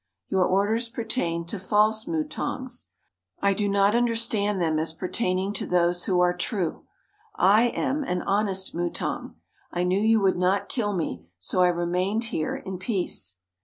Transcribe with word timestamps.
Your 0.29 0.45
orders 0.45 0.89
pertain 0.89 1.45
to 1.45 1.59
false 1.59 2.07
mutangs; 2.07 2.87
I 3.39 3.53
do 3.53 3.69
not 3.69 3.93
understand 3.93 4.59
them 4.59 4.79
as 4.79 4.93
pertaining 4.93 5.53
to 5.53 5.67
those 5.67 6.05
who 6.05 6.19
are 6.21 6.35
true. 6.35 6.87
I 7.35 7.65
am 7.65 8.03
an 8.05 8.23
honest 8.23 8.73
mutang; 8.73 9.35
I 9.71 9.83
knew 9.83 10.01
you 10.01 10.19
would 10.19 10.37
not 10.37 10.69
kill 10.69 10.95
me, 10.95 11.27
so 11.37 11.61
I 11.61 11.67
remained 11.67 12.23
here 12.33 12.55
in 12.55 12.79
peace." 12.79 13.37